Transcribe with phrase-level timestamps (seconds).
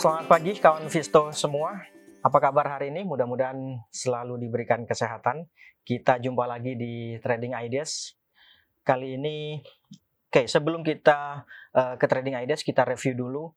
[0.00, 1.76] Selamat pagi kawan Visto semua.
[2.24, 3.04] Apa kabar hari ini?
[3.04, 5.44] Mudah-mudahan selalu diberikan kesehatan.
[5.84, 8.16] Kita jumpa lagi di Trading Ideas.
[8.80, 9.60] Kali ini,
[10.32, 11.44] oke sebelum kita
[11.76, 13.52] uh, ke Trading Ideas, kita review dulu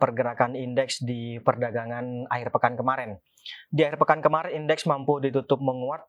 [0.00, 3.20] pergerakan indeks di perdagangan akhir pekan kemarin.
[3.68, 6.08] Di akhir pekan kemarin indeks mampu ditutup menguat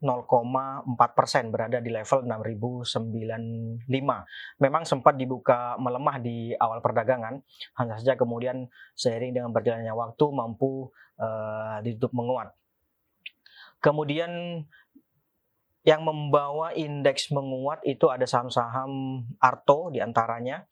[0.00, 3.88] 0,4 persen berada di level 6095.
[4.60, 7.40] Memang sempat dibuka melemah di awal perdagangan,
[7.80, 12.52] hanya saja kemudian seiring dengan berjalannya waktu mampu uh, ditutup menguat.
[13.80, 14.64] Kemudian
[15.86, 20.66] yang membawa indeks menguat itu ada saham-saham Arto di antaranya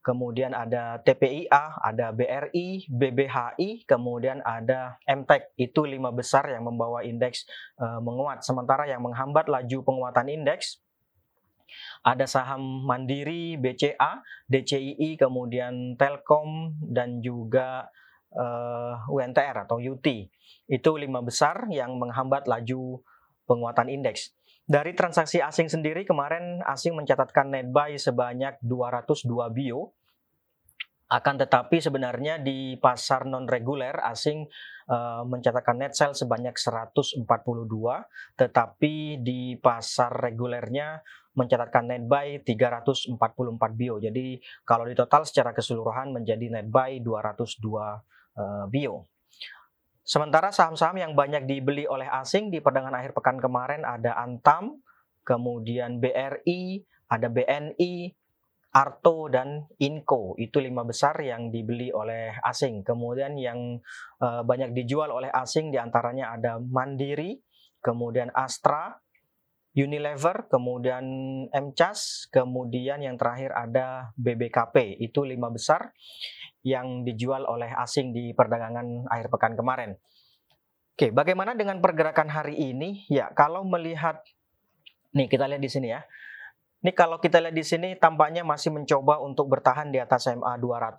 [0.00, 5.56] kemudian ada TPIA, ada BRI, BBHI, kemudian ada MTEK.
[5.60, 7.44] Itu lima besar yang membawa indeks
[7.80, 8.44] uh, menguat.
[8.44, 10.80] Sementara yang menghambat laju penguatan indeks
[12.02, 17.86] ada saham Mandiri, BCA, DCII, kemudian Telkom dan juga
[18.34, 20.06] uh, eh, UNTR atau UT.
[20.70, 23.02] Itu lima besar yang menghambat laju
[23.46, 24.34] penguatan indeks.
[24.70, 29.98] Dari transaksi asing sendiri kemarin asing mencatatkan net buy sebanyak 202 bio.
[31.10, 34.46] Akan tetapi sebenarnya di pasar non reguler asing
[34.86, 37.26] uh, mencatatkan net sell sebanyak 142,
[38.38, 41.02] tetapi di pasar regulernya
[41.34, 43.18] mencatatkan net buy 344
[43.74, 43.98] bio.
[43.98, 47.98] Jadi kalau di total secara keseluruhan menjadi net buy 202 uh,
[48.38, 49.02] eh, bio.
[50.10, 54.82] Sementara saham-saham yang banyak dibeli oleh asing di perdagangan akhir pekan kemarin ada Antam,
[55.22, 58.10] kemudian BRI, ada BNI,
[58.74, 62.82] Arto dan Inco itu lima besar yang dibeli oleh asing.
[62.82, 63.78] Kemudian yang
[64.18, 67.38] uh, banyak dijual oleh asing di antaranya ada Mandiri,
[67.78, 68.90] kemudian Astra,
[69.70, 71.04] Unilever, kemudian
[71.54, 74.98] MCAS, kemudian yang terakhir ada BBKP.
[74.98, 75.94] Itu lima besar
[76.66, 79.94] yang dijual oleh asing di perdagangan akhir pekan kemarin.
[80.98, 83.06] Oke, bagaimana dengan pergerakan hari ini?
[83.06, 84.20] Ya, kalau melihat
[85.14, 86.02] nih kita lihat di sini ya.
[86.80, 90.96] Ini kalau kita lihat di sini tampaknya masih mencoba untuk bertahan di atas MA 200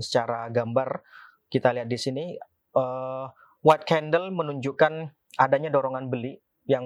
[0.00, 1.04] secara gambar
[1.52, 2.24] kita lihat di sini
[2.74, 3.28] uh,
[3.62, 6.84] white candle menunjukkan adanya dorongan beli yang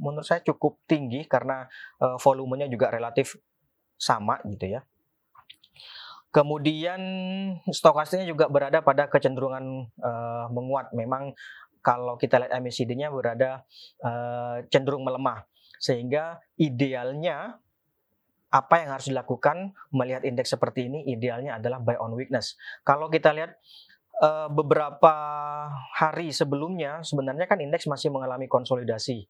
[0.00, 1.68] menurut saya cukup tinggi karena
[2.00, 3.36] uh, volumenya juga relatif
[4.00, 4.80] sama gitu ya.
[6.30, 7.00] Kemudian
[7.74, 10.94] stokastiknya juga berada pada kecenderungan uh, menguat.
[10.94, 11.34] Memang
[11.82, 13.66] kalau kita lihat MACD-nya berada
[14.00, 15.44] uh, cenderung melemah.
[15.80, 17.58] Sehingga idealnya
[18.50, 22.58] apa yang harus dilakukan melihat indeks seperti ini idealnya adalah buy on weakness.
[22.82, 23.58] Kalau kita lihat
[24.20, 25.14] uh, beberapa
[25.96, 29.26] hari sebelumnya sebenarnya kan indeks masih mengalami konsolidasi.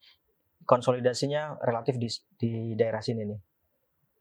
[0.67, 3.41] Konsolidasinya relatif di, di daerah sini nih.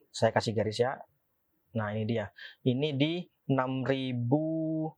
[0.09, 0.95] Saya kasih garis ya
[1.77, 2.25] Nah, ini dia.
[2.65, 4.93] Ini di 6000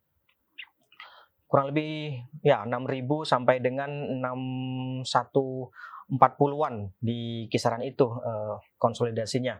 [1.51, 2.15] kurang lebih
[2.47, 3.91] ya 6000 sampai dengan
[4.23, 9.59] 6140-an di kisaran itu uh, konsolidasinya.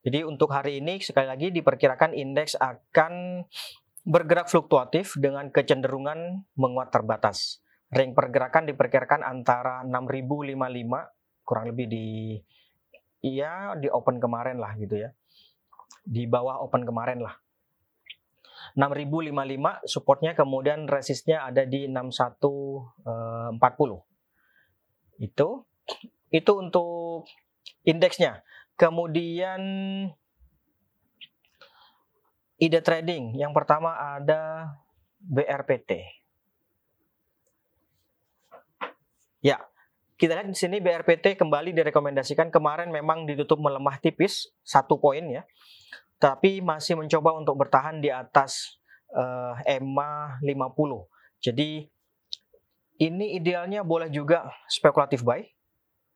[0.00, 3.44] Jadi untuk hari ini sekali lagi diperkirakan indeks akan
[4.04, 7.60] bergerak fluktuatif dengan kecenderungan menguat terbatas.
[7.90, 12.06] Ring pergerakan diperkirakan antara 6055 kurang lebih di
[13.26, 15.10] iya di open kemarin lah gitu ya
[16.06, 17.34] di bawah open kemarin lah.
[18.78, 24.00] 6055 supportnya kemudian resistnya ada di 6140 eh,
[25.26, 25.48] itu
[26.30, 27.26] itu untuk
[27.82, 28.46] indeksnya
[28.78, 29.60] kemudian
[32.60, 34.70] ide trading yang pertama ada
[35.24, 36.04] BRPT
[39.40, 39.56] ya
[40.20, 45.48] kita lihat di sini BRPT kembali direkomendasikan kemarin memang ditutup melemah tipis satu poin ya
[46.20, 48.76] tapi masih mencoba untuk bertahan di atas
[49.16, 50.76] uh, EMA 50.
[51.40, 51.88] Jadi
[53.00, 55.40] ini idealnya boleh juga spekulatif buy.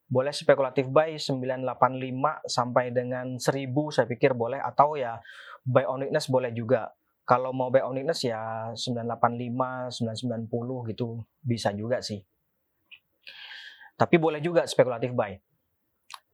[0.04, 5.16] Boleh spekulatif buy 985 sampai dengan 1000 saya pikir boleh atau ya
[5.64, 6.92] buy on weakness boleh juga.
[7.24, 12.20] Kalau mau buy on weakness ya 985, 990 gitu bisa juga sih.
[13.96, 15.38] Tapi boleh juga spekulatif buy.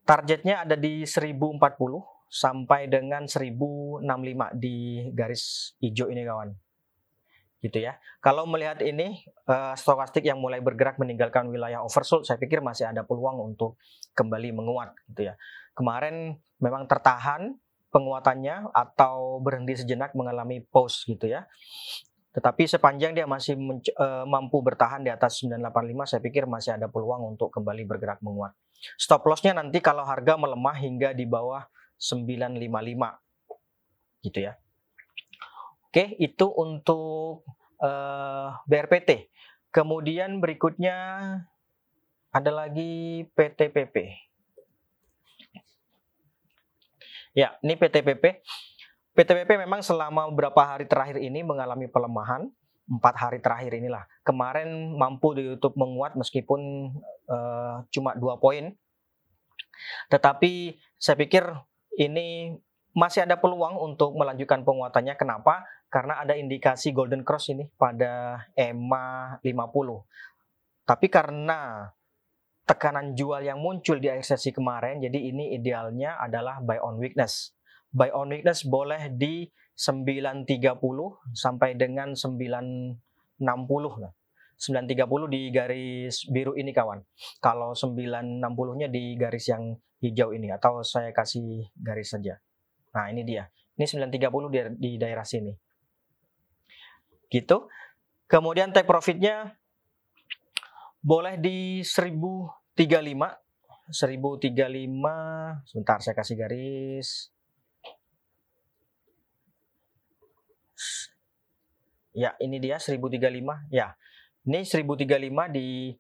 [0.03, 1.61] Targetnya ada di 1040
[2.27, 4.07] sampai dengan 1065
[4.59, 6.51] di garis hijau ini kawan.
[7.61, 8.01] Gitu ya.
[8.25, 13.05] Kalau melihat ini uh, stokastik yang mulai bergerak meninggalkan wilayah oversold, saya pikir masih ada
[13.05, 13.77] peluang untuk
[14.17, 15.35] kembali menguat gitu ya.
[15.77, 17.57] Kemarin memang tertahan
[17.93, 21.45] penguatannya atau berhenti sejenak mengalami pause gitu ya.
[22.31, 23.59] Tetapi sepanjang dia masih
[23.99, 28.55] uh, mampu bertahan di atas 985, saya pikir masih ada peluang untuk kembali bergerak menguat.
[28.95, 31.67] Stop lossnya nanti kalau harga melemah hingga di bawah
[31.99, 32.71] 955
[34.25, 34.55] gitu ya.
[35.91, 37.43] Oke, itu untuk
[37.83, 39.27] uh, BRPT.
[39.75, 40.95] Kemudian berikutnya
[42.31, 44.15] ada lagi PTPP.
[47.35, 48.39] Ya, ini PTPP.
[49.19, 52.47] PTPP memang selama beberapa hari terakhir ini mengalami pelemahan.
[52.87, 54.07] Empat hari terakhir inilah.
[54.23, 56.95] Kemarin mampu di YouTube menguat meskipun
[57.27, 58.79] uh, cuma dua poin.
[60.07, 61.51] Tetapi saya pikir
[61.99, 62.55] ini
[62.95, 65.19] masih ada peluang untuk melanjutkan penguatannya.
[65.19, 65.67] Kenapa?
[65.91, 70.87] Karena ada indikasi golden cross ini pada EMA 50.
[70.87, 71.91] Tapi karena
[72.63, 77.51] tekanan jual yang muncul di akhir sesi kemarin, jadi ini idealnya adalah buy on weakness.
[77.91, 80.79] Buy on weakness boleh di 930
[81.35, 82.95] sampai dengan 960
[83.99, 84.15] lah.
[84.61, 87.01] 930 di garis biru ini kawan.
[87.41, 92.37] Kalau 960-nya di garis yang hijau ini atau saya kasih garis saja.
[92.93, 93.49] Nah, ini dia.
[93.81, 95.70] Ini 930 di, di daerah sini.
[97.31, 97.71] Gitu.
[98.27, 99.55] Kemudian take profitnya
[101.01, 102.77] boleh di 1035.
[103.91, 105.67] 1035.
[105.67, 107.31] Sebentar saya kasih garis.
[112.13, 113.71] Ya, ini dia 1035.
[113.71, 113.95] Ya.
[114.45, 115.95] Ini 1035 di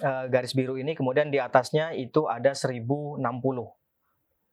[0.00, 3.20] uh, garis biru ini kemudian di atasnya itu ada 1060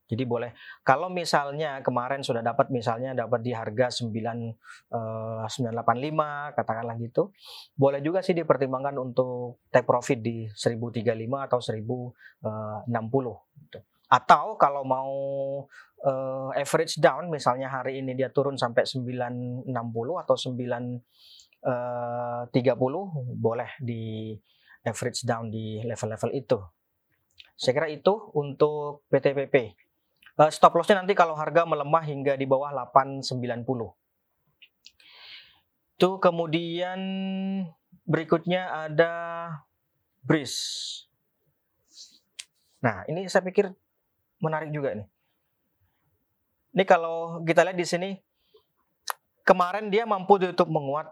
[0.10, 6.98] jadi boleh kalau misalnya kemarin sudah dapat misalnya dapat di harga 9 uh, 985 katakanlah
[6.98, 7.30] gitu.
[7.78, 11.06] Boleh juga sih dipertimbangkan untuk take profit di 1035
[11.46, 12.90] atau 1060
[13.70, 13.80] gitu.
[14.10, 15.14] Atau kalau mau
[16.02, 19.70] uh, average down misalnya hari ini dia turun sampai 960
[20.26, 21.06] atau 930
[21.70, 23.06] uh,
[23.38, 24.34] boleh di
[24.82, 26.58] average down di level-level itu.
[27.60, 29.76] Saya kira itu untuk PTPP.
[30.40, 33.28] Uh, stop lossnya nanti kalau harga melemah hingga di bawah 890.
[36.00, 37.00] Itu kemudian
[38.08, 39.12] berikutnya ada
[40.24, 41.04] Breeze.
[42.80, 43.68] Nah, ini saya pikir
[44.40, 45.08] menarik juga nih.
[46.72, 48.10] Ini kalau kita lihat di sini
[49.44, 51.12] kemarin dia mampu ditutup menguat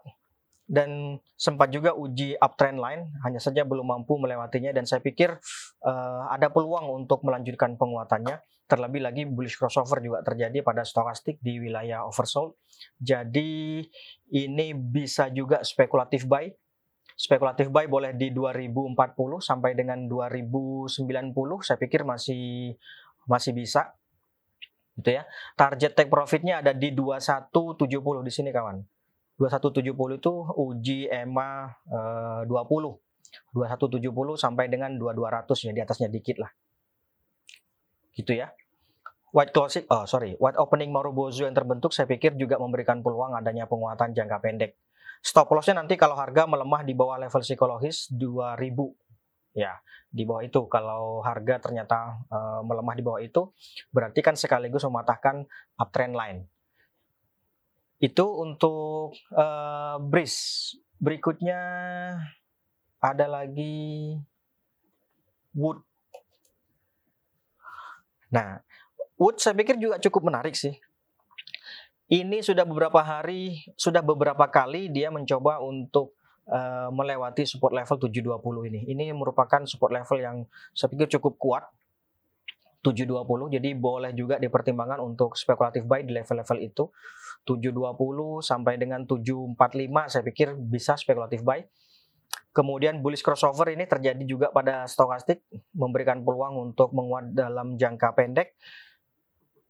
[0.68, 4.75] dan sempat juga uji uptrend line hanya saja belum mampu melewatinya.
[4.75, 5.40] Dan saya pikir
[5.88, 8.44] uh, ada peluang untuk melanjutkan penguatannya.
[8.68, 12.60] Terlebih lagi bullish crossover juga terjadi pada stokastik di wilayah oversold.
[13.00, 13.80] Jadi
[14.36, 16.52] ini bisa juga spekulatif buy.
[17.16, 18.92] Spekulatif buy boleh di 2040
[19.40, 20.92] sampai dengan 2090
[21.64, 22.75] saya pikir masih
[23.24, 23.96] masih bisa.
[25.00, 25.24] Gitu ya.
[25.56, 28.97] Target take profitnya ada di 2170 di sini kawan
[29.38, 31.50] 2170 itu uji EMA
[31.89, 32.98] eh, 20.
[33.54, 36.51] 2170 sampai dengan 2200 ya di atasnya dikit lah.
[38.18, 38.50] Gitu ya.
[39.36, 43.68] White closing, oh sorry, white opening Marubozu yang terbentuk saya pikir juga memberikan peluang adanya
[43.69, 44.80] penguatan jangka pendek.
[45.22, 48.57] Stop lossnya nanti kalau harga melemah di bawah level psikologis 2000
[49.57, 49.74] ya
[50.07, 53.50] di bawah itu kalau harga ternyata uh, melemah di bawah itu
[53.90, 55.50] berarti kan sekaligus mematahkan
[55.81, 56.40] uptrend line
[57.98, 60.74] itu untuk uh, breeze.
[60.98, 61.60] Berikutnya
[62.98, 64.18] ada lagi
[65.54, 65.81] wood.
[68.33, 68.62] Nah,
[69.18, 70.78] wood saya pikir juga cukup menarik sih.
[72.07, 76.16] Ini sudah beberapa hari, sudah beberapa kali dia mencoba untuk
[76.48, 78.81] uh, melewati support level 720 ini.
[78.88, 80.38] Ini merupakan support level yang
[80.71, 81.68] saya pikir cukup kuat
[82.86, 86.90] 720 jadi boleh juga dipertimbangkan untuk spekulatif buy di level-level itu.
[87.48, 91.64] 720 sampai dengan 745 saya pikir bisa spekulatif buy.
[92.52, 95.46] Kemudian bullish crossover ini terjadi juga pada stokastik
[95.78, 98.57] memberikan peluang untuk menguat dalam jangka pendek.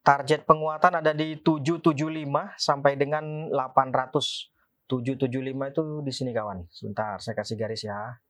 [0.01, 4.55] Target penguatan ada di 775 sampai dengan 800
[4.87, 5.27] 775
[5.67, 6.63] itu di sini kawan.
[6.71, 8.23] Sebentar saya kasih garis ya.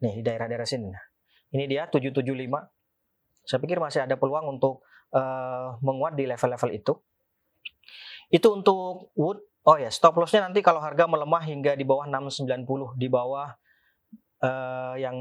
[0.00, 1.15] Nih di daerah-daerah sini
[1.56, 2.20] ini dia 775.
[3.48, 4.84] Saya pikir masih ada peluang untuk
[5.16, 6.92] uh, menguat di level-level itu.
[8.28, 9.40] Itu untuk wood.
[9.66, 13.50] Oh ya, stop lossnya nanti kalau harga melemah hingga di bawah 690, di bawah
[14.44, 15.16] uh, yang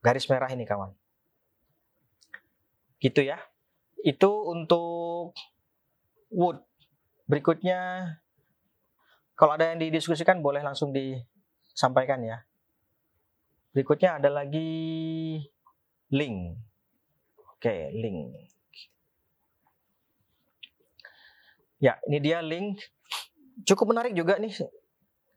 [0.00, 0.90] garis merah ini kawan.
[2.98, 3.38] Gitu ya.
[4.00, 5.36] Itu untuk
[6.32, 6.64] wood.
[7.28, 8.10] Berikutnya
[9.34, 12.42] kalau ada yang didiskusikan boleh langsung disampaikan ya.
[13.74, 14.70] Berikutnya ada lagi
[16.14, 16.38] link.
[17.58, 18.38] Oke, link.
[21.82, 22.78] Ya, ini dia link.
[23.66, 24.54] Cukup menarik juga nih.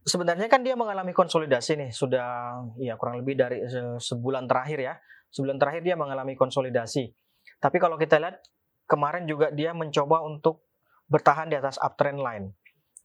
[0.08, 3.66] Sebenarnya kan dia mengalami konsolidasi nih, sudah ya kurang lebih dari
[4.00, 4.94] sebulan terakhir ya.
[5.34, 7.12] Sebulan terakhir dia mengalami konsolidasi.
[7.60, 8.40] Tapi kalau kita lihat
[8.88, 10.64] kemarin juga dia mencoba untuk
[11.12, 12.46] bertahan di atas uptrend line.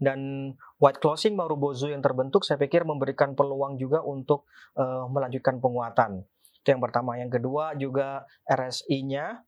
[0.03, 0.51] Dan
[0.83, 6.27] white closing Marubozu yang terbentuk saya pikir memberikan peluang juga untuk uh, melanjutkan penguatan.
[6.59, 7.15] Itu yang pertama.
[7.23, 9.47] Yang kedua juga RSI-nya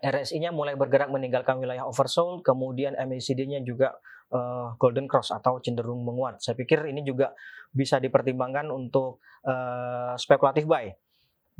[0.00, 4.00] RSI-nya mulai bergerak meninggalkan wilayah oversold, kemudian MACD-nya juga
[4.32, 6.40] uh, golden cross atau cenderung menguat.
[6.40, 7.36] Saya pikir ini juga
[7.68, 10.88] bisa dipertimbangkan untuk uh, spekulatif buy.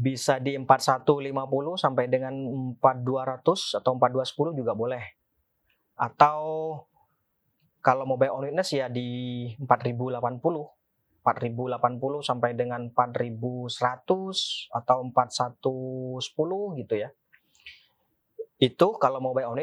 [0.00, 1.28] Bisa di 4150
[1.76, 2.32] sampai dengan
[2.80, 5.04] 4200 atau 4210 juga boleh.
[6.00, 6.40] Atau
[7.80, 9.08] kalau buy on ya di
[9.60, 10.80] 4080.
[11.20, 17.12] 4080 sampai dengan 4100 atau 4110 gitu ya.
[18.56, 19.60] Itu kalau buy on.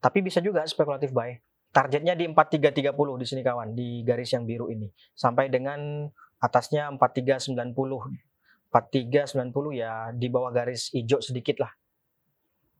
[0.00, 1.36] Tapi bisa juga spekulatif buy.
[1.70, 4.88] Targetnya di 4330 di sini kawan, di garis yang biru ini.
[5.12, 6.08] Sampai dengan
[6.40, 7.76] atasnya 4390.
[8.70, 11.76] 4390 ya di bawah garis hijau sedikit lah.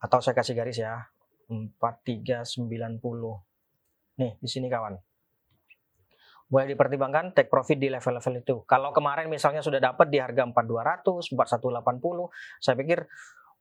[0.00, 1.05] Atau saya kasih garis ya.
[1.49, 3.50] 4390.
[4.21, 4.95] Nih, di sini kawan.
[6.50, 8.57] Boleh dipertimbangkan take profit di level-level itu.
[8.67, 12.29] Kalau kemarin misalnya sudah dapat di harga 4200, 4180,
[12.61, 13.07] saya pikir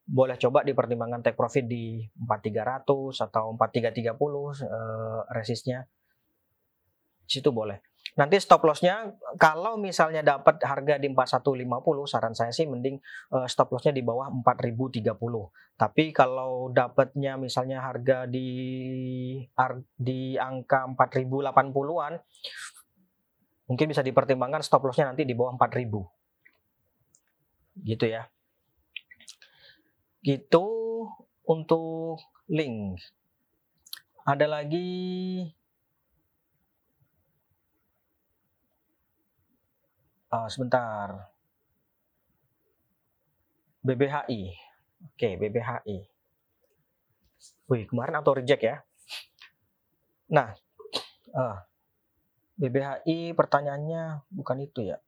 [0.09, 5.85] boleh coba dipertimbangkan take profit di 4300 atau 4330 eh, resistnya.
[7.29, 7.88] Situ boleh.
[8.17, 12.97] Nanti stop lossnya kalau misalnya dapat harga di 4150 saran saya sih mending
[13.35, 15.13] uh, stop lossnya di bawah 4030.
[15.77, 18.49] Tapi kalau dapatnya misalnya harga di
[19.93, 22.13] di angka 4080-an
[23.69, 27.85] mungkin bisa dipertimbangkan stop lossnya nanti di bawah 4000.
[27.85, 28.25] Gitu ya.
[30.25, 30.65] Gitu
[31.45, 32.17] untuk
[32.49, 32.97] link.
[34.25, 34.89] Ada lagi
[40.33, 41.29] uh, sebentar.
[43.85, 44.41] BBHI.
[45.15, 45.97] Oke, BBHI.
[47.69, 48.83] Wih, kemarin auto reject ya.
[50.29, 50.53] Nah,
[51.33, 51.57] uh,
[52.59, 54.99] BBHI pertanyaannya bukan itu ya.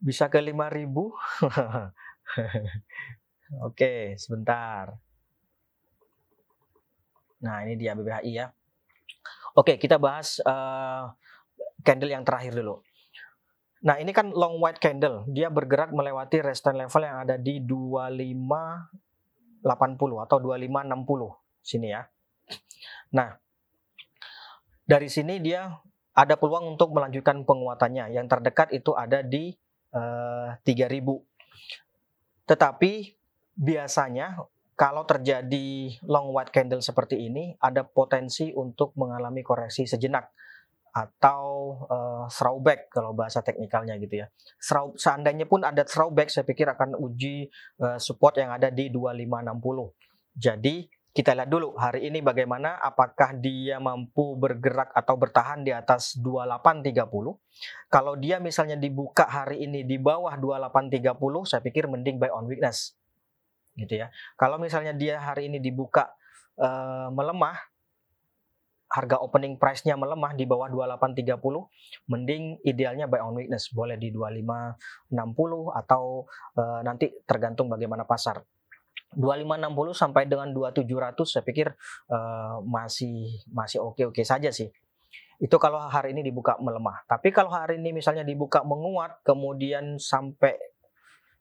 [0.00, 0.88] Bisa ke 5000?
[3.68, 4.96] Oke, sebentar.
[7.44, 8.48] Nah, ini dia BBHI ya.
[9.52, 11.12] Oke, kita bahas uh,
[11.84, 12.80] candle yang terakhir dulu.
[13.80, 15.24] Nah, ini kan long white candle.
[15.32, 19.64] Dia bergerak melewati resistance level yang ada di 2580
[20.20, 22.04] atau 2560 sini ya.
[23.16, 23.40] Nah,
[24.84, 25.80] dari sini dia
[26.12, 28.12] ada peluang untuk melanjutkan penguatannya.
[28.12, 29.56] Yang terdekat itu ada di
[29.96, 32.44] eh, 3000.
[32.44, 32.92] Tetapi
[33.56, 34.44] biasanya
[34.76, 40.32] kalau terjadi long white candle seperti ini ada potensi untuk mengalami koreksi sejenak
[40.90, 44.26] atau uh, throwback kalau bahasa teknikalnya gitu ya.
[44.98, 47.46] Seandainya pun ada throwback saya pikir akan uji
[47.82, 49.94] uh, support yang ada di 2560.
[50.34, 56.14] Jadi kita lihat dulu hari ini bagaimana apakah dia mampu bergerak atau bertahan di atas
[56.18, 57.02] 2830.
[57.90, 62.94] Kalau dia misalnya dibuka hari ini di bawah 2830 saya pikir mending buy on weakness.
[63.74, 64.10] Gitu ya.
[64.38, 66.14] Kalau misalnya dia hari ini dibuka
[66.62, 67.58] uh, melemah
[68.90, 71.38] harga opening price-nya melemah di bawah 2830,
[72.10, 75.14] mending idealnya buy on weakness, boleh di 2560
[75.78, 76.26] atau
[76.58, 78.42] uh, nanti tergantung bagaimana pasar.
[79.14, 81.74] 2560 sampai dengan 2700 saya pikir
[82.14, 84.70] uh, masih masih oke-oke saja sih.
[85.40, 87.06] Itu kalau hari ini dibuka melemah.
[87.10, 90.54] Tapi kalau hari ini misalnya dibuka menguat kemudian sampai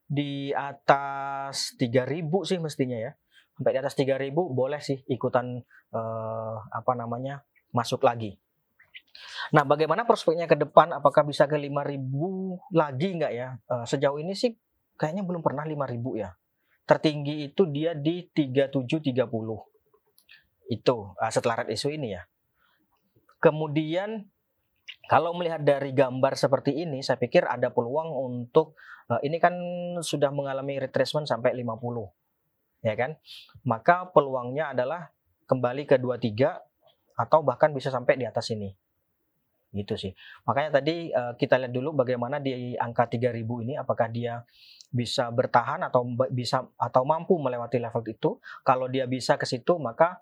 [0.10, 3.14] di atas 3000 sih mestinya ya
[3.60, 5.60] sampai di atas 3000 boleh sih ikutan
[5.92, 7.44] uh, apa namanya
[7.76, 8.40] masuk lagi.
[9.52, 10.96] Nah, bagaimana prospeknya ke depan?
[10.96, 12.00] Apakah bisa ke 5000
[12.72, 13.60] lagi nggak ya?
[13.68, 14.56] Uh, sejauh ini sih
[14.96, 16.32] kayaknya belum pernah 5000 ya.
[16.88, 19.28] Tertinggi itu dia di 3730.
[20.72, 22.24] Itu uh, setelah red issue ini ya.
[23.44, 24.24] Kemudian
[25.12, 28.80] kalau melihat dari gambar seperti ini, saya pikir ada peluang untuk
[29.12, 29.52] uh, ini kan
[30.00, 32.19] sudah mengalami retracement sampai 50
[32.84, 33.16] ya kan?
[33.68, 35.12] Maka peluangnya adalah
[35.50, 38.72] kembali ke 23 atau bahkan bisa sampai di atas ini.
[39.70, 40.14] Gitu sih.
[40.50, 44.42] Makanya tadi uh, kita lihat dulu bagaimana di angka 3000 ini apakah dia
[44.90, 46.02] bisa bertahan atau
[46.34, 48.42] bisa atau mampu melewati level itu.
[48.66, 50.22] Kalau dia bisa ke situ maka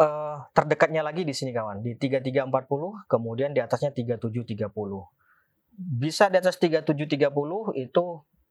[0.00, 4.72] uh, terdekatnya lagi di sini kawan di 3340 kemudian di atasnya 3730.
[5.76, 7.28] Bisa di atas 3730
[7.76, 8.04] itu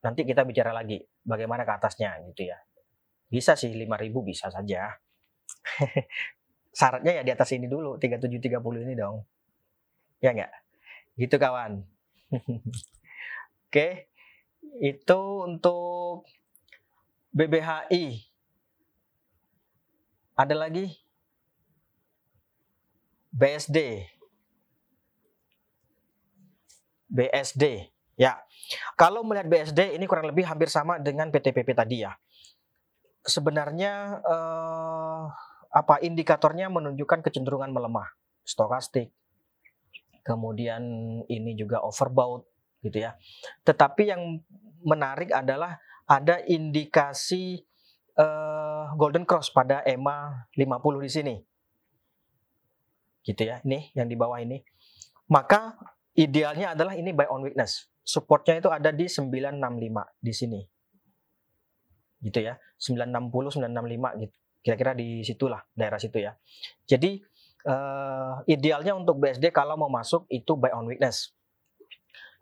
[0.05, 2.62] nanti kita bicara lagi bagaimana ke atasnya gitu ya.
[3.36, 4.96] Bisa sih 5000 bisa saja.
[6.72, 9.27] Syaratnya ya di atas ini dulu 3730 ini dong.
[10.24, 10.56] Ya enggak?
[11.20, 11.84] Gitu kawan.
[13.68, 14.08] Oke.
[14.80, 15.20] Itu
[15.51, 16.24] untuk
[17.36, 18.24] BBHI.
[20.39, 20.96] Ada lagi
[23.36, 24.08] BSD.
[27.12, 27.92] BSD.
[28.15, 28.39] Ya.
[28.96, 32.15] Kalau melihat BSD ini kurang lebih hampir sama dengan PTPP tadi ya.
[33.25, 35.24] Sebenarnya eh,
[35.75, 38.08] apa indikatornya menunjukkan kecenderungan melemah,
[38.48, 39.12] stokastik.
[40.24, 40.82] Kemudian
[41.27, 42.48] ini juga overbought
[42.86, 43.20] gitu ya.
[43.67, 44.39] Tetapi yang
[44.86, 47.65] menarik adalah ada indikasi
[48.17, 51.36] uh, golden cross pada EMA 50 di sini.
[53.25, 53.60] Gitu ya.
[53.65, 54.62] Ini yang di bawah ini.
[55.27, 55.75] Maka
[56.13, 57.89] idealnya adalah ini buy on weakness.
[58.05, 59.60] Supportnya itu ada di 965
[60.22, 60.62] di sini.
[62.25, 62.58] Gitu ya.
[62.82, 64.36] 960 965 gitu.
[64.65, 66.34] Kira-kira di situlah daerah situ ya.
[66.89, 67.22] Jadi
[67.70, 71.38] uh, idealnya untuk BSD kalau mau masuk itu buy on weakness.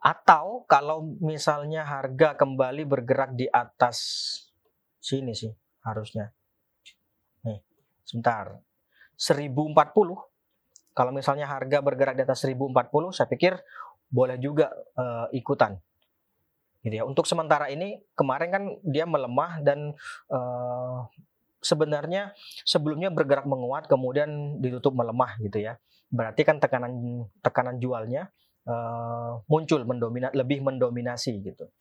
[0.04, 4.00] Atau kalau misalnya harga kembali bergerak di atas
[5.00, 5.52] sini sih
[5.84, 6.32] harusnya.
[7.44, 7.60] Nih,
[8.04, 8.56] sebentar.
[9.16, 9.76] 1040.
[10.94, 13.56] Kalau misalnya harga bergerak di atas 1040, saya pikir
[14.12, 15.80] boleh juga uh, ikutan.
[16.84, 17.04] Gitu ya.
[17.08, 19.96] Untuk sementara ini kemarin kan dia melemah dan
[20.28, 21.08] uh,
[21.64, 22.36] sebenarnya
[22.68, 25.80] sebelumnya bergerak menguat kemudian ditutup melemah gitu ya.
[26.12, 28.30] Berarti kan tekanan tekanan jualnya
[28.68, 29.88] uh, muncul
[30.36, 31.72] lebih mendominasi gitu.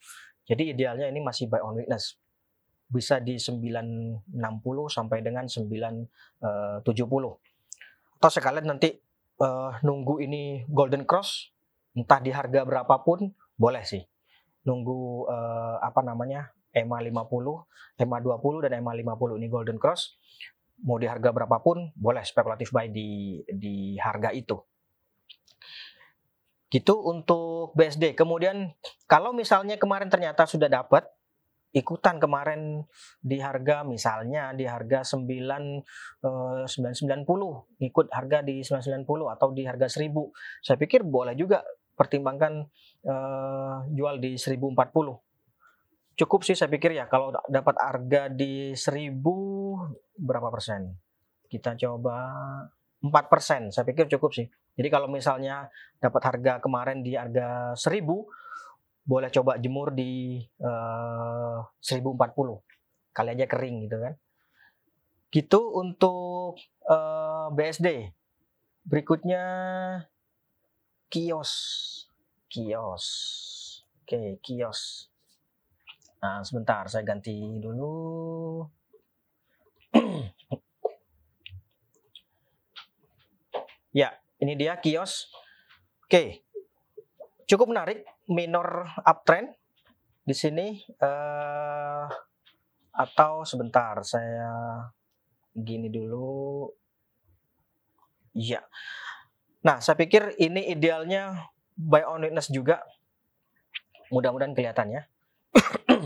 [0.47, 2.15] Jadi idealnya ini masih buy on weakness.
[2.87, 4.31] Bisa di 960
[4.87, 6.07] sampai dengan 970.
[6.43, 6.77] Eh,
[8.19, 8.95] Atau sekalian nanti
[9.43, 11.51] uh, nunggu ini golden cross
[11.95, 14.03] entah di harga berapapun boleh sih.
[14.63, 16.51] Nunggu uh, apa namanya?
[16.73, 20.17] EMA 50, EMA 20 dan EMA 50 ini golden cross
[20.81, 24.57] mau di harga berapapun boleh spekulatif buy di di harga itu.
[26.73, 28.17] Gitu untuk BSD.
[28.17, 28.73] Kemudian
[29.05, 31.05] kalau misalnya kemarin ternyata sudah dapat
[31.73, 32.85] ikutan kemarin
[33.17, 37.25] di harga misalnya di harga 9 eh, 990
[37.81, 40.13] ikut harga di 990 atau di harga 1000
[40.61, 42.67] saya pikir boleh juga pertimbangkan
[43.05, 44.73] eh, jual di 1040
[46.13, 49.17] cukup sih saya pikir ya kalau dapat harga di 1000
[50.17, 50.93] berapa persen
[51.49, 52.17] kita coba
[53.01, 55.69] 4 persen saya pikir cukup sih jadi kalau misalnya
[56.01, 58.01] dapat harga kemarin di harga 1000
[59.03, 62.63] boleh coba jemur di eh, uh, 1040.
[63.13, 64.13] Kali aja kering gitu kan.
[65.29, 67.87] Gitu untuk uh, eh, BSD.
[68.87, 69.43] Berikutnya
[71.13, 71.53] kios.
[72.49, 73.05] Kios.
[74.01, 75.13] Oke, kios.
[76.25, 78.65] Nah, sebentar saya ganti dulu.
[84.01, 84.09] ya,
[84.41, 85.29] ini dia kios.
[86.09, 86.49] Oke,
[87.45, 89.53] cukup menarik minor uptrend
[90.25, 92.09] di sini uh,
[92.89, 94.81] atau sebentar saya
[95.53, 96.73] gini dulu.
[98.33, 98.65] Iya.
[99.63, 101.49] Nah, saya pikir ini idealnya
[101.79, 102.83] buy on witness juga.
[104.11, 105.01] Mudah-mudahan kelihatan ya.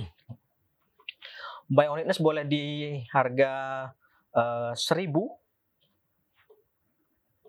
[1.76, 3.52] buy on witness boleh di harga
[4.38, 5.10] uh, 1000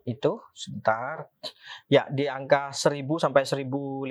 [0.09, 1.29] itu sebentar
[1.93, 4.09] ya di angka 1000 sampai 1050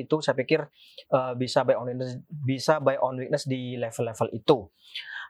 [0.00, 0.64] itu saya pikir
[1.12, 4.64] uh, bisa buy on weakness bisa buy on weakness di level-level itu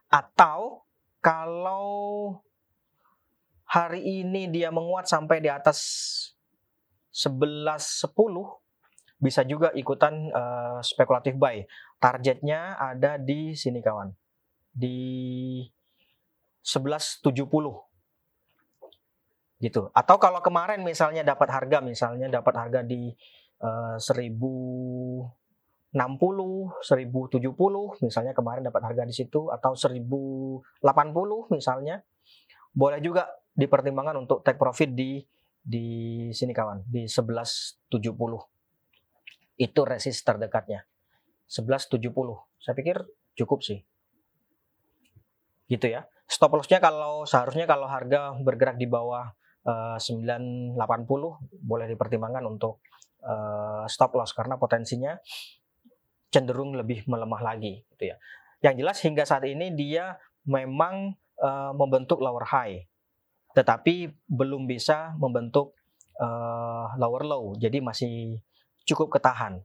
[0.06, 0.86] atau
[1.18, 1.90] kalau
[3.74, 5.82] hari ini dia menguat sampai di atas
[7.10, 8.06] 1110
[9.18, 11.66] bisa juga ikutan uh, spekulatif buy.
[11.98, 14.14] Targetnya ada di sini kawan.
[14.70, 15.58] Di
[16.62, 17.26] 1170
[19.58, 19.90] gitu.
[19.90, 23.10] Atau kalau kemarin misalnya dapat harga misalnya dapat harga di
[23.58, 25.34] uh, 1060,
[25.94, 30.62] 1070 misalnya kemarin dapat harga di situ atau 1080
[31.54, 32.02] misalnya.
[32.74, 35.22] Boleh juga dipertimbangkan untuk take profit di
[35.64, 35.86] di
[36.34, 37.88] sini kawan di 1170
[39.56, 40.84] itu resist terdekatnya.
[41.48, 42.02] 1170
[42.60, 43.00] saya pikir
[43.38, 43.80] cukup sih.
[45.70, 46.04] Gitu ya.
[46.28, 49.32] Stop lossnya kalau seharusnya kalau harga bergerak di bawah
[49.64, 51.32] 980 eh,
[51.64, 52.84] boleh dipertimbangkan untuk
[53.24, 55.16] uh, stop loss karena potensinya
[56.28, 58.16] cenderung lebih melemah lagi gitu ya.
[58.60, 62.84] Yang jelas hingga saat ini dia memang uh, membentuk lower high
[63.54, 65.78] tetapi belum bisa membentuk
[66.18, 68.42] uh, lower low jadi masih
[68.84, 69.64] cukup ketahan.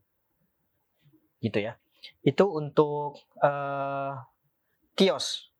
[1.44, 1.76] Gitu ya.
[2.24, 4.16] Itu untuk uh,
[4.96, 5.52] kios.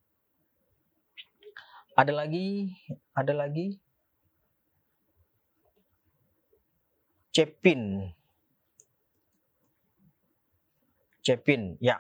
[2.00, 2.72] Ada lagi?
[3.12, 3.76] Ada lagi?
[7.36, 8.12] Cepin.
[11.20, 12.00] Cepin, ya.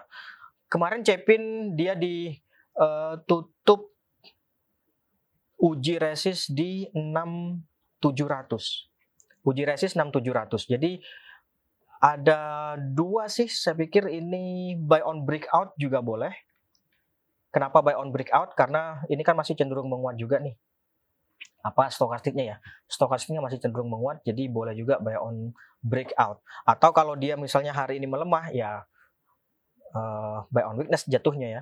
[0.71, 3.98] Kemarin Cepin dia ditutup uh,
[5.59, 9.43] uji resist di 6700.
[9.43, 10.71] Uji resist 6700.
[10.71, 11.03] Jadi
[11.99, 12.39] ada
[12.79, 16.31] dua sih saya pikir ini buy on breakout juga boleh.
[17.51, 18.55] Kenapa buy on breakout?
[18.55, 20.55] Karena ini kan masih cenderung menguat juga nih.
[21.59, 22.57] Apa stokastiknya ya?
[22.87, 25.51] Stokastiknya masih cenderung menguat, jadi boleh juga buy on
[25.83, 26.39] breakout.
[26.63, 28.87] Atau kalau dia misalnya hari ini melemah, ya
[29.91, 31.61] uh, buy on weakness jatuhnya ya.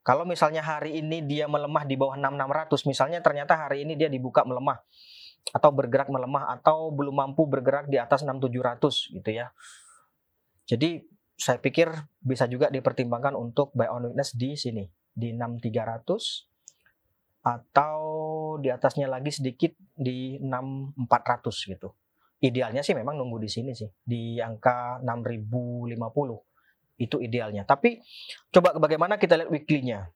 [0.00, 4.44] Kalau misalnya hari ini dia melemah di bawah 6600, misalnya ternyata hari ini dia dibuka
[4.48, 4.80] melemah
[5.52, 9.52] atau bergerak melemah atau belum mampu bergerak di atas 6700 gitu ya.
[10.64, 11.04] Jadi
[11.36, 11.88] saya pikir
[12.20, 16.48] bisa juga dipertimbangkan untuk buy on weakness di sini di 6300
[17.40, 18.00] atau
[18.60, 21.88] di atasnya lagi sedikit di 6400 gitu.
[22.40, 26.49] Idealnya sih memang nunggu di sini sih di angka 6050
[27.00, 27.64] itu idealnya.
[27.64, 28.04] Tapi
[28.52, 30.12] coba bagaimana kita lihat weekly-nya.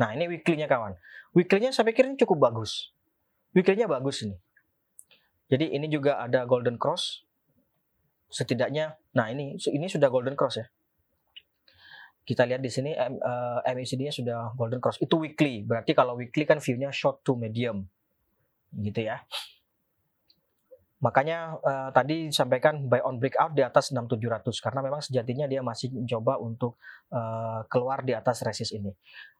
[0.00, 0.96] Nah ini weekly-nya kawan.
[1.36, 2.90] Weekly-nya saya pikir ini cukup bagus.
[3.52, 4.40] Weekly-nya bagus ini.
[5.52, 7.22] Jadi ini juga ada golden cross.
[8.32, 10.66] Setidaknya, nah ini ini sudah golden cross ya.
[12.24, 12.96] Kita lihat di sini
[13.68, 14.96] MACD-nya sudah golden cross.
[14.98, 15.62] Itu weekly.
[15.62, 17.86] Berarti kalau weekly kan view-nya short to medium.
[18.72, 19.22] Gitu ya.
[21.04, 25.92] Makanya uh, tadi disampaikan buy on breakout di atas 6700 karena memang sejatinya dia masih
[25.92, 26.80] mencoba untuk
[27.12, 28.88] uh, keluar di atas resist ini.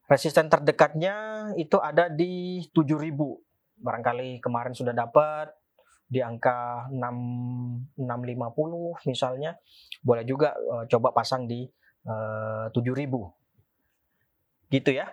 [0.05, 3.81] Resisten terdekatnya itu ada di 7000.
[3.81, 5.57] Barangkali kemarin sudah dapat
[6.05, 9.57] di angka 6 650 misalnya.
[10.05, 11.65] Boleh juga uh, coba pasang di
[12.05, 14.69] uh, 7000.
[14.69, 15.09] Gitu ya.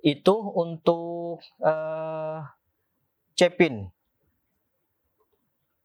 [0.00, 2.40] Itu untuk uh,
[3.36, 3.97] Cepin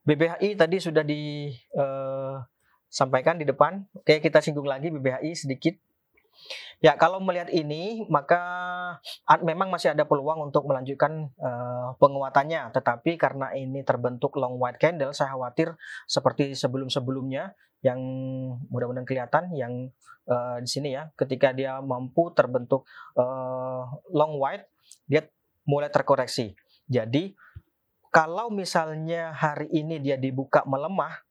[0.03, 3.87] BBHI tadi sudah disampaikan eh, di depan.
[3.95, 5.75] Oke, kita singgung lagi BBHI sedikit.
[6.83, 8.43] Ya, kalau melihat ini, maka
[9.47, 12.75] memang masih ada peluang untuk melanjutkan uh, penguatannya.
[12.75, 15.71] Tetapi karena ini terbentuk long white candle, saya khawatir
[16.03, 17.95] seperti sebelum-sebelumnya yang
[18.67, 19.87] mudah-mudahan kelihatan yang
[20.27, 22.83] uh, di sini ya, ketika dia mampu terbentuk
[24.11, 24.67] long white,
[25.07, 25.23] dia
[25.63, 26.59] mulai terkoreksi.
[26.91, 27.39] Jadi
[28.13, 31.25] kalau misalnya hari ini dia dibuka melemah,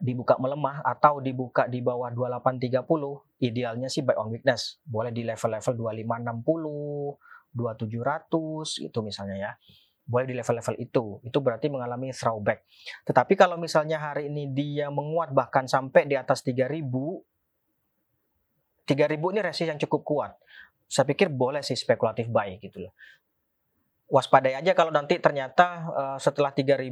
[0.00, 4.80] dibuka melemah atau dibuka di bawah 2830, idealnya sih buy on weakness.
[4.88, 7.20] Boleh di level-level 2560,
[7.52, 9.52] 2700 itu misalnya ya.
[10.08, 11.20] Boleh di level-level itu.
[11.20, 12.64] Itu berarti mengalami throwback.
[13.04, 16.80] Tetapi kalau misalnya hari ini dia menguat bahkan sampai di atas 3000,
[18.88, 20.32] 3000 ini resist yang cukup kuat.
[20.88, 22.96] Saya pikir boleh sih spekulatif buy gitu loh
[24.10, 26.90] waspadai aja kalau nanti ternyata uh, setelah 3000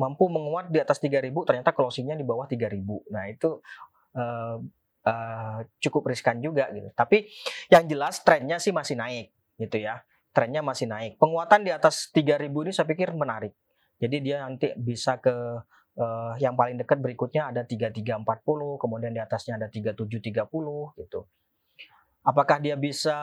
[0.00, 2.80] mampu menguat di atas 3000 ternyata closingnya di bawah 3000.
[3.12, 3.60] Nah, itu
[4.16, 4.56] uh,
[5.04, 6.88] uh, cukup riskan juga gitu.
[6.96, 7.28] Tapi
[7.68, 10.00] yang jelas trennya sih masih naik gitu ya.
[10.32, 11.20] Trennya masih naik.
[11.20, 13.52] Penguatan di atas 3000 ini saya pikir menarik.
[14.00, 15.34] Jadi dia nanti bisa ke
[16.00, 18.24] uh, yang paling dekat berikutnya ada 3340,
[18.80, 20.48] kemudian di atasnya ada 3730
[20.96, 21.20] gitu.
[22.20, 23.16] Apakah dia bisa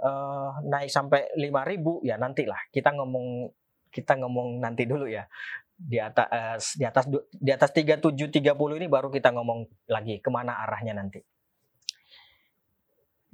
[0.00, 2.60] uh, naik sampai 5000 ya nantilah.
[2.72, 3.52] Kita ngomong
[3.92, 5.28] kita ngomong nanti dulu ya.
[5.76, 10.64] Di atas uh, di atas di atas 3730 ini baru kita ngomong lagi ke mana
[10.64, 11.20] arahnya nanti.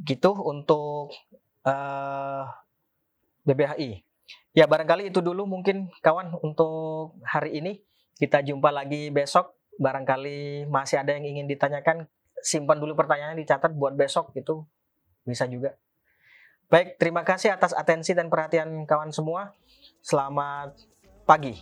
[0.02, 1.14] Gitu untuk
[1.62, 2.44] uh, eh,
[3.46, 3.90] BBHI
[4.54, 7.78] ya barangkali itu dulu mungkin kawan untuk hari ini.
[8.18, 9.54] Kita jumpa lagi besok.
[9.78, 12.10] Barangkali masih ada yang ingin ditanyakan
[12.42, 14.66] simpan dulu pertanyaannya dicatat buat besok gitu
[15.28, 15.76] bisa juga.
[16.72, 19.52] Baik, terima kasih atas atensi dan perhatian kawan semua.
[20.00, 20.72] Selamat
[21.28, 21.56] pagi.